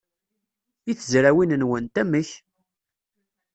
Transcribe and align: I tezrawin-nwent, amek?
I 0.89 0.91
tezrawin-nwent, 0.97 1.95
amek? 2.01 2.29